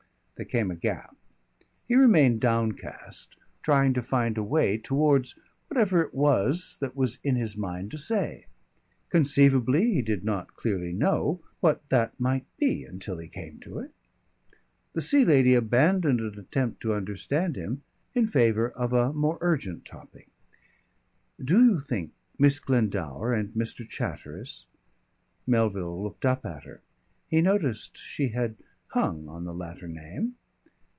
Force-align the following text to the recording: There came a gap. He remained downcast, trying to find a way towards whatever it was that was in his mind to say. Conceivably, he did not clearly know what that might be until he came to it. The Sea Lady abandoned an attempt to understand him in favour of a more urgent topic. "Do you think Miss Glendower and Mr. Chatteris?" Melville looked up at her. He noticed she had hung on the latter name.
There 0.37 0.45
came 0.49 0.71
a 0.71 0.75
gap. 0.75 1.15
He 1.87 1.93
remained 1.93 2.41
downcast, 2.41 3.37
trying 3.61 3.93
to 3.93 4.01
find 4.01 4.39
a 4.39 4.43
way 4.43 4.75
towards 4.79 5.35
whatever 5.67 6.01
it 6.01 6.15
was 6.15 6.79
that 6.81 6.95
was 6.95 7.19
in 7.23 7.35
his 7.35 7.55
mind 7.55 7.91
to 7.91 7.99
say. 7.99 8.47
Conceivably, 9.09 9.93
he 9.93 10.01
did 10.01 10.25
not 10.25 10.55
clearly 10.55 10.93
know 10.93 11.41
what 11.59 11.87
that 11.89 12.19
might 12.19 12.45
be 12.57 12.83
until 12.83 13.19
he 13.19 13.27
came 13.27 13.59
to 13.59 13.77
it. 13.77 13.91
The 14.93 15.01
Sea 15.01 15.23
Lady 15.23 15.53
abandoned 15.53 16.19
an 16.21 16.39
attempt 16.39 16.81
to 16.81 16.95
understand 16.95 17.55
him 17.55 17.83
in 18.15 18.25
favour 18.25 18.71
of 18.71 18.93
a 18.93 19.13
more 19.13 19.37
urgent 19.41 19.85
topic. 19.85 20.27
"Do 21.39 21.63
you 21.63 21.79
think 21.79 22.13
Miss 22.39 22.59
Glendower 22.59 23.31
and 23.31 23.49
Mr. 23.53 23.87
Chatteris?" 23.87 24.65
Melville 25.45 26.01
looked 26.01 26.25
up 26.25 26.47
at 26.47 26.63
her. 26.63 26.81
He 27.27 27.43
noticed 27.43 27.95
she 27.95 28.29
had 28.29 28.55
hung 28.93 29.29
on 29.29 29.45
the 29.45 29.53
latter 29.53 29.87
name. 29.87 30.35